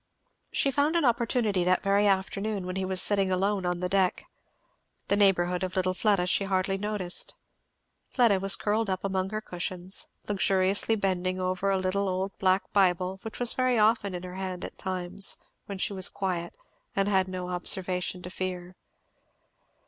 [0.51, 4.25] She found an opportunity that very afternoon when he was sitting alone on the deck.
[5.09, 7.35] The neighbourhood of little Fleda she hardly noticed.
[8.09, 13.19] Fleda was curled up among her cushions, luxuriously bending over a little old black Bible
[13.21, 15.37] which was very often in her hand at times
[15.67, 16.57] when she was quiet
[16.95, 18.75] and had no observation to fear.